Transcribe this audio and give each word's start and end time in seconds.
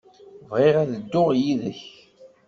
Bɣiɣ 0.49 0.75
ad 0.83 0.91
dduɣ 1.01 1.29
yid-k. 1.41 1.81